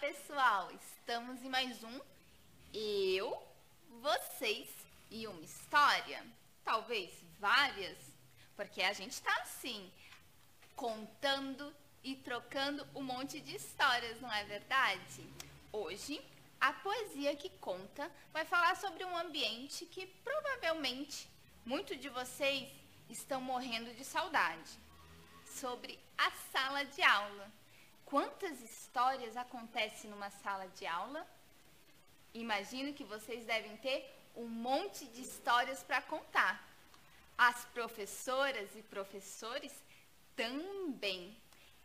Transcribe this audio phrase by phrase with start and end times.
[0.00, 0.70] pessoal!
[0.72, 2.00] Estamos em mais um
[2.72, 3.36] Eu,
[4.00, 4.66] Vocês
[5.10, 6.24] e uma História.
[6.64, 7.98] Talvez várias,
[8.56, 9.92] porque a gente está assim,
[10.74, 11.70] contando
[12.02, 15.22] e trocando um monte de histórias, não é verdade?
[15.70, 16.18] Hoje,
[16.58, 21.28] a poesia que conta vai falar sobre um ambiente que provavelmente
[21.62, 22.70] muitos de vocês
[23.10, 24.70] estão morrendo de saudade.
[25.44, 27.59] Sobre a sala de aula.
[28.10, 31.24] Quantas histórias acontecem numa sala de aula?
[32.34, 34.04] Imagino que vocês devem ter
[34.34, 36.60] um monte de histórias para contar.
[37.38, 39.72] As professoras e professores
[40.34, 41.36] também.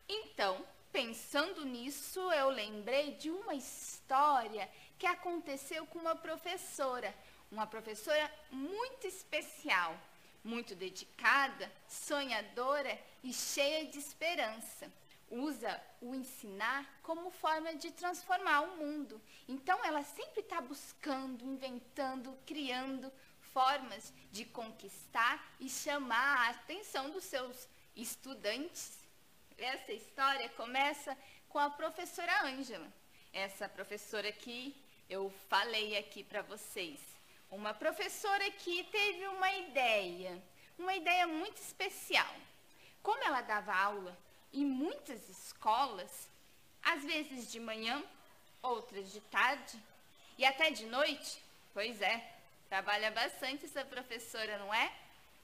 [0.09, 4.67] Então, pensando nisso, eu lembrei de uma história
[4.97, 7.13] que aconteceu com uma professora,
[7.51, 9.95] uma professora muito especial,
[10.43, 14.91] muito dedicada, sonhadora e cheia de esperança
[15.29, 19.21] usa o ensinar como forma de transformar o mundo.
[19.47, 27.23] Então, ela sempre está buscando, inventando, criando formas de conquistar e chamar a atenção dos
[27.23, 28.99] seus estudantes.
[29.57, 31.17] Essa história começa
[31.47, 32.91] com a professora Ângela,
[33.31, 34.75] essa professora que
[35.09, 36.99] eu falei aqui para vocês.
[37.49, 40.43] Uma professora que teve uma ideia,
[40.77, 42.35] uma ideia muito especial.
[43.01, 44.24] Como ela dava aula
[44.55, 46.29] em muitas escolas,
[46.81, 48.03] às vezes de manhã,
[48.61, 49.77] outras de tarde
[50.37, 51.43] e até de noite.
[51.73, 52.33] Pois é,
[52.69, 54.91] trabalha bastante essa professora, não é?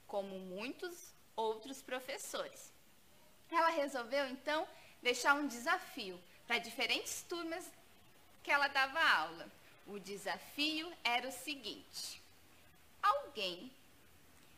[0.07, 2.71] Como muitos outros professores.
[3.49, 4.65] Ela resolveu então
[5.01, 7.69] deixar um desafio para diferentes turmas
[8.43, 9.51] que ela dava aula.
[9.87, 12.21] O desafio era o seguinte:
[13.01, 13.71] alguém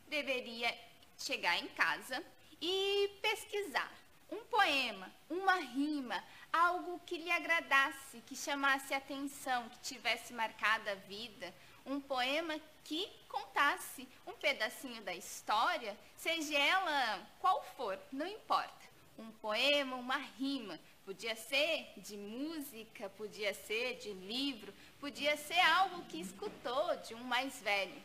[0.06, 0.76] deveria
[1.18, 2.24] chegar em casa
[2.60, 4.03] e pesquisar
[4.34, 10.90] um poema, uma rima, algo que lhe agradasse, que chamasse a atenção, que tivesse marcado
[10.90, 11.54] a vida,
[11.86, 18.84] um poema que contasse um pedacinho da história, seja ela qual for, não importa.
[19.16, 26.04] Um poema, uma rima, podia ser de música, podia ser de livro, podia ser algo
[26.06, 28.02] que escutou de um mais velho.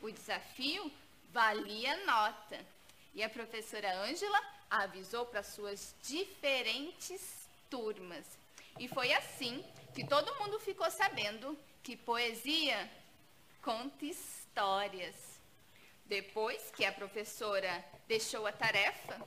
[0.00, 0.92] O desafio
[1.32, 2.64] valia nota.
[3.14, 4.40] E a professora Ângela
[4.80, 8.24] avisou para suas diferentes turmas.
[8.78, 9.62] E foi assim
[9.94, 12.90] que todo mundo ficou sabendo que poesia
[13.60, 15.14] conta histórias.
[16.06, 19.20] Depois que a professora deixou a tarefa,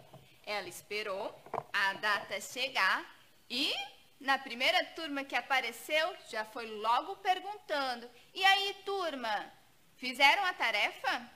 [0.43, 1.33] ela esperou
[1.71, 3.05] a data chegar
[3.47, 3.71] e,
[4.19, 9.51] na primeira turma que apareceu, já foi logo perguntando: E aí, turma,
[9.97, 11.29] fizeram a tarefa?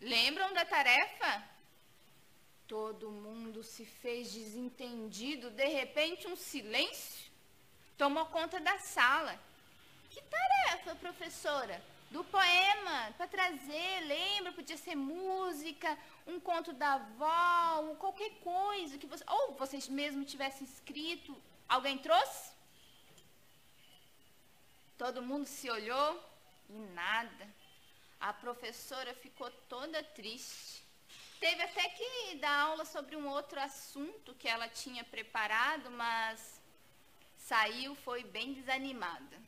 [0.00, 1.57] Lembram da tarefa?
[2.68, 5.50] Todo mundo se fez desentendido.
[5.50, 7.30] De repente, um silêncio
[7.96, 9.40] tomou conta da sala.
[10.10, 11.82] Que tarefa, professora?
[12.10, 14.52] Do poema, para trazer, lembra?
[14.52, 19.24] Podia ser música, um conto da avó, qualquer coisa que você.
[19.26, 21.34] Ou vocês mesmo tivessem escrito.
[21.66, 22.52] Alguém trouxe?
[24.98, 26.22] Todo mundo se olhou
[26.68, 27.48] e nada.
[28.20, 30.87] A professora ficou toda triste.
[31.40, 36.60] Teve até que dar aula sobre um outro assunto que ela tinha preparado, mas
[37.36, 39.38] saiu, foi bem desanimada.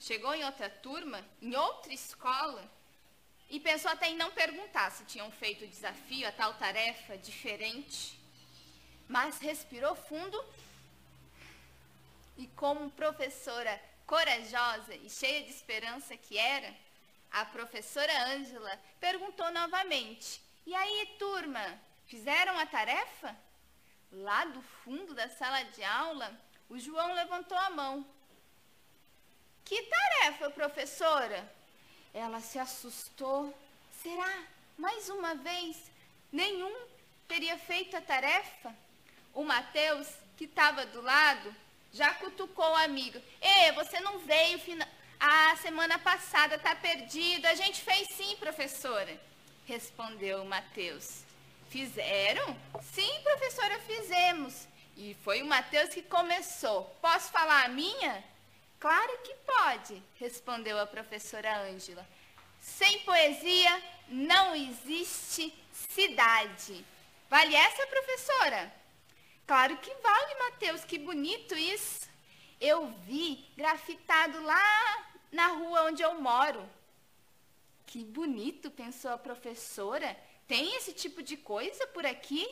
[0.00, 2.68] Chegou em outra turma, em outra escola,
[3.48, 8.18] e pensou até em não perguntar se tinham feito o desafio, a tal tarefa diferente.
[9.08, 10.44] Mas respirou fundo
[12.36, 16.74] e, como professora corajosa e cheia de esperança que era,
[17.30, 23.36] a professora Ângela perguntou novamente e aí, turma, fizeram a tarefa?
[24.12, 26.32] Lá do fundo da sala de aula,
[26.68, 28.06] o João levantou a mão.
[29.64, 31.52] Que tarefa, professora?
[32.12, 33.52] Ela se assustou.
[34.02, 34.44] Será?
[34.78, 35.90] Mais uma vez?
[36.30, 36.74] Nenhum
[37.26, 38.74] teria feito a tarefa?
[39.32, 41.54] O Mateus, que estava do lado,
[41.92, 43.20] já cutucou o amigo.
[43.40, 44.60] Ê, você não veio
[45.18, 47.46] a semana passada, tá perdido.
[47.46, 49.20] A gente fez sim, professora.
[49.66, 51.22] Respondeu Mateus.
[51.70, 52.56] Fizeram?
[52.92, 54.66] Sim, professora, fizemos.
[54.96, 56.84] E foi o Mateus que começou.
[57.00, 58.24] Posso falar a minha?
[58.78, 62.06] Claro que pode, respondeu a professora Ângela.
[62.60, 66.84] Sem poesia não existe cidade.
[67.30, 68.72] Vale essa, professora?
[69.46, 72.08] Claro que vale, Mateus, que bonito isso.
[72.60, 76.68] Eu vi grafitado lá na rua onde eu moro.
[77.94, 80.16] Que bonito, pensou a professora.
[80.48, 82.44] Tem esse tipo de coisa por aqui?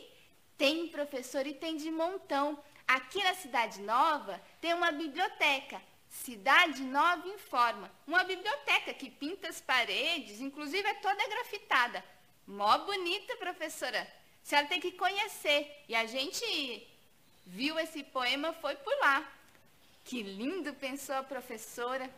[0.57, 2.63] Tem, professor, e tem de montão.
[2.87, 5.83] Aqui na Cidade Nova tem uma biblioteca.
[6.09, 7.91] Cidade Nova Informa.
[8.07, 12.05] Uma biblioteca que pinta as paredes, inclusive é toda grafitada.
[12.47, 14.01] Mó bonita, professora.
[14.01, 15.83] A senhora tem que conhecer.
[15.89, 16.87] E a gente
[17.45, 19.29] viu esse poema, foi por lá.
[20.05, 22.09] Que lindo, pensou a professora.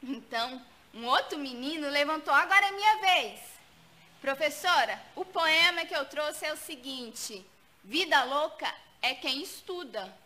[0.00, 3.40] Então, um outro menino levantou, agora é minha vez.
[4.20, 7.44] Professora, o poema que eu trouxe é o seguinte:
[7.82, 10.16] Vida louca é quem estuda.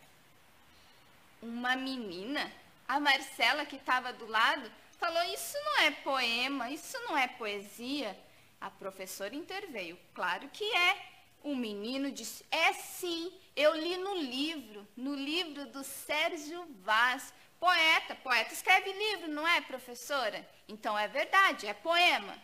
[1.43, 2.53] Uma menina,
[2.87, 8.17] a Marcela que estava do lado, falou: Isso não é poema, isso não é poesia.
[8.61, 11.07] A professora interveio: Claro que é.
[11.43, 17.33] O menino disse: É sim, eu li no livro, no livro do Sérgio Vaz.
[17.59, 20.49] Poeta, poeta escreve livro, não é, professora?
[20.69, 22.37] Então é verdade, é poema.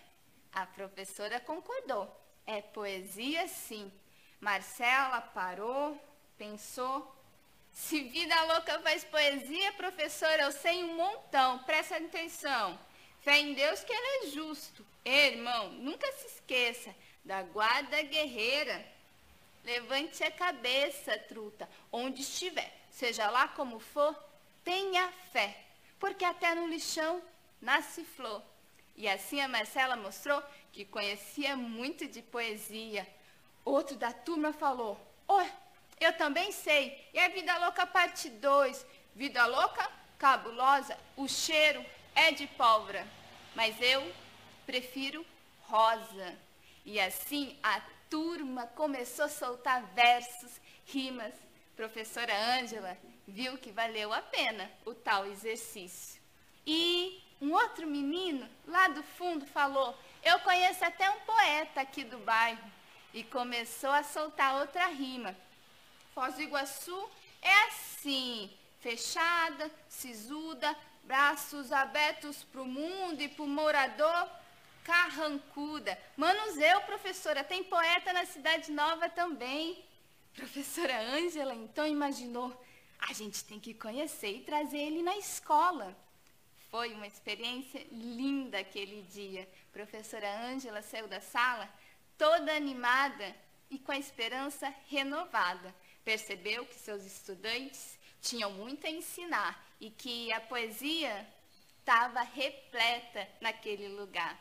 [0.52, 2.10] A professora concordou.
[2.46, 3.92] É poesia, sim.
[4.40, 5.98] Marcela parou,
[6.36, 7.14] pensou.
[7.72, 11.60] Se vida louca faz poesia, professora, eu sei um montão.
[11.60, 12.78] Presta atenção.
[13.20, 14.84] Fé em Deus que ele é justo.
[15.04, 16.94] Ei, irmão, nunca se esqueça
[17.24, 18.84] da guarda guerreira.
[19.64, 24.14] Levante a cabeça, truta, onde estiver, seja lá como for,
[24.64, 25.56] tenha fé,
[26.00, 27.22] porque até no lixão
[27.60, 28.42] nasce flor.
[28.96, 33.06] E assim a Marcela mostrou que conhecia muito de poesia.
[33.64, 35.42] Outro da turma falou: Oh,
[36.00, 37.08] eu também sei.
[37.12, 38.86] E a Vida Louca parte 2.
[39.14, 41.84] Vida Louca, cabulosa, o cheiro
[42.14, 43.06] é de pólvora.
[43.54, 44.12] Mas eu
[44.66, 45.24] prefiro
[45.62, 46.36] rosa.
[46.84, 51.34] E assim a turma começou a soltar versos, rimas.
[51.74, 56.20] Professora Ângela viu que valeu a pena o tal exercício.
[56.66, 62.18] E um outro menino lá do fundo falou: Eu conheço até um poeta aqui do
[62.18, 62.72] bairro.
[63.12, 65.36] E começou a soltar outra rima.
[66.14, 67.10] Foz do Iguaçu
[67.40, 68.50] é assim,
[68.80, 74.28] fechada, sisuda, braços abertos para o mundo e para o morador
[74.82, 75.98] carrancuda.
[76.16, 79.84] Manuseu, professora, tem poeta na Cidade Nova também.
[80.34, 82.52] Professora Ângela, então, imaginou,
[82.98, 85.96] a gente tem que conhecer e trazer ele na escola.
[86.70, 89.48] Foi uma experiência linda aquele dia.
[89.72, 91.68] Professora Ângela saiu da sala
[92.18, 93.34] toda animada
[93.70, 95.74] e com a esperança renovada.
[96.04, 101.26] Percebeu que seus estudantes tinham muito a ensinar e que a poesia
[101.78, 104.38] estava repleta naquele lugar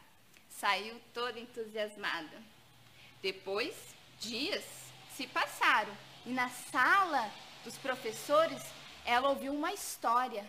[0.59, 2.41] saiu toda entusiasmada.
[3.21, 3.75] Depois,
[4.19, 4.63] dias
[5.15, 5.95] se passaram
[6.25, 7.31] e na sala
[7.63, 8.61] dos professores
[9.05, 10.45] ela ouviu uma história,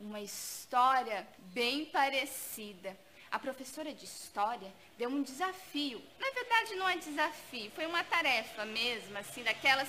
[0.00, 2.96] uma história bem parecida.
[3.30, 6.02] A professora de história deu um desafio.
[6.18, 9.88] Na verdade, não é desafio, foi uma tarefa mesmo, assim, daquelas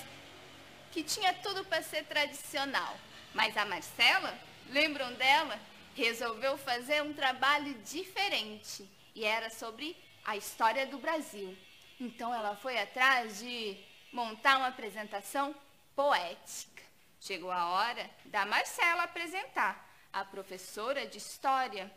[0.91, 2.97] que tinha tudo para ser tradicional.
[3.33, 4.37] Mas a Marcela,
[4.69, 5.57] lembram dela?
[5.95, 11.57] Resolveu fazer um trabalho diferente e era sobre a história do Brasil.
[11.99, 13.77] Então ela foi atrás de
[14.11, 15.55] montar uma apresentação
[15.99, 16.81] poética.
[17.19, 19.85] Chegou a hora da Marcela apresentar.
[20.13, 21.93] A professora de história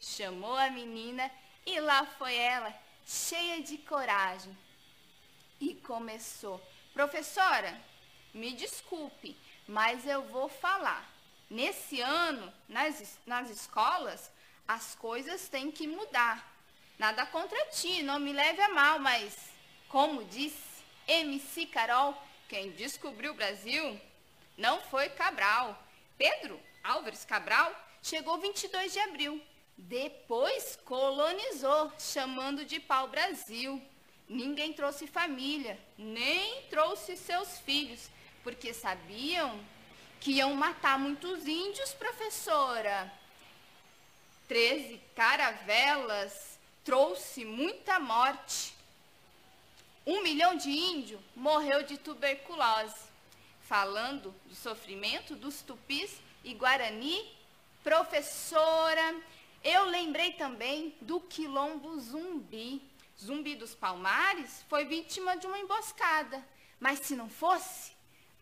[0.00, 1.30] chamou a menina
[1.64, 2.74] e lá foi ela,
[3.06, 4.58] cheia de coragem.
[5.60, 6.60] E começou:
[6.92, 7.80] Professora,
[8.34, 11.08] me desculpe, mas eu vou falar.
[11.48, 14.32] Nesse ano, nas, nas escolas,
[14.66, 16.44] as coisas têm que mudar.
[16.98, 19.52] Nada contra ti, não me leve a mal, mas,
[19.88, 22.20] como disse MC Carol,
[22.54, 24.00] quem descobriu o Brasil
[24.56, 25.76] não foi Cabral.
[26.16, 29.42] Pedro Álvares Cabral chegou 22 de abril.
[29.76, 33.82] Depois colonizou, chamando de pau-brasil.
[34.28, 38.08] Ninguém trouxe família, nem trouxe seus filhos,
[38.44, 39.58] porque sabiam
[40.20, 43.12] que iam matar muitos índios, professora.
[44.46, 48.73] Treze caravelas trouxe muita morte.
[50.06, 53.12] Um milhão de índios morreu de tuberculose.
[53.62, 57.34] Falando do sofrimento dos tupis e guarani,
[57.82, 59.14] professora,
[59.62, 62.82] eu lembrei também do quilombo zumbi.
[63.18, 66.44] Zumbi dos Palmares foi vítima de uma emboscada.
[66.78, 67.92] Mas se não fosse,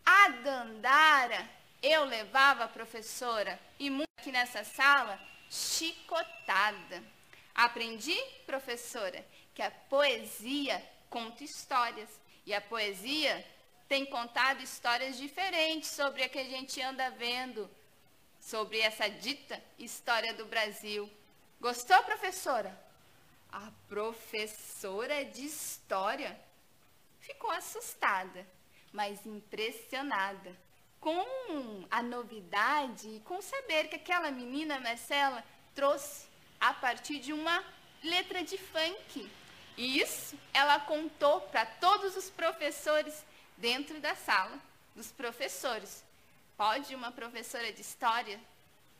[0.05, 1.49] a Dandara,
[1.81, 5.17] eu levava a professora e muito aqui nessa sala,
[5.49, 7.01] chicotada.
[7.55, 12.09] Aprendi, professora, que a poesia conta histórias.
[12.43, 13.45] E a poesia
[13.87, 17.69] tem contado histórias diferentes sobre a que a gente anda vendo,
[18.39, 21.07] sobre essa dita história do Brasil.
[21.61, 22.71] Gostou, professora?
[23.51, 26.35] A professora de história
[27.19, 28.45] ficou assustada,
[28.91, 30.57] mas impressionada
[30.99, 35.43] com a novidade, com saber que aquela menina Marcela
[35.75, 36.25] trouxe
[36.59, 37.63] a partir de uma
[38.01, 39.29] letra de funk.
[39.77, 43.23] E isso ela contou para todos os professores
[43.57, 44.57] dentro da sala
[44.95, 46.03] dos professores.
[46.55, 48.39] Pode uma professora de história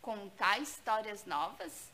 [0.01, 1.89] contar histórias novas?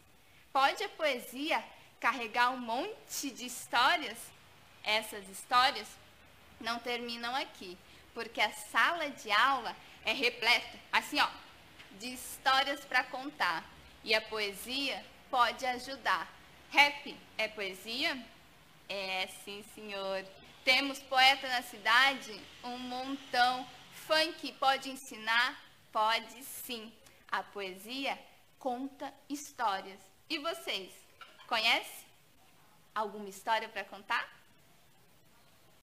[0.53, 1.63] Pode a poesia
[2.00, 4.17] carregar um monte de histórias?
[4.83, 5.88] Essas histórias
[6.59, 7.77] não terminam aqui,
[8.13, 11.27] porque a sala de aula é repleta, assim, ó,
[12.00, 13.63] de histórias para contar.
[14.03, 16.27] E a poesia pode ajudar.
[16.71, 18.17] Rap é poesia?
[18.89, 20.25] É, sim, senhor.
[20.65, 22.41] Temos poeta na cidade?
[22.63, 23.65] Um montão.
[23.93, 25.63] Funk pode ensinar?
[25.91, 26.91] Pode sim.
[27.31, 28.17] A poesia
[28.58, 30.00] conta histórias.
[30.27, 30.91] E vocês,
[31.48, 32.08] conhecem
[32.93, 34.38] alguma história para contar?